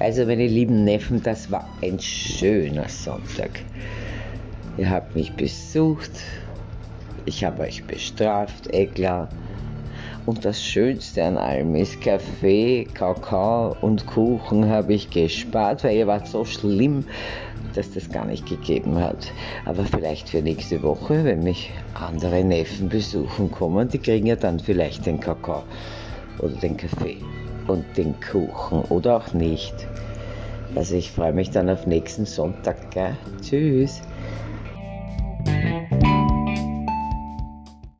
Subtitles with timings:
[0.00, 3.50] Also meine lieben Neffen, das war ein schöner Sonntag.
[4.76, 6.12] Ihr habt mich besucht,
[7.24, 8.88] ich habe euch bestraft, eh.
[10.24, 16.06] Und das Schönste an allem ist, Kaffee, Kakao und Kuchen habe ich gespart, weil ihr
[16.06, 17.04] wart so schlimm,
[17.74, 19.32] dass das gar nicht gegeben hat.
[19.64, 24.60] Aber vielleicht für nächste Woche, wenn mich andere Neffen besuchen kommen, die kriegen ja dann
[24.60, 25.64] vielleicht den Kakao
[26.40, 27.18] oder den Kaffee
[27.66, 29.74] und den Kuchen oder auch nicht.
[30.74, 32.90] Also ich freue mich dann auf nächsten Sonntag.
[32.90, 33.16] Gell?
[33.40, 34.00] Tschüss.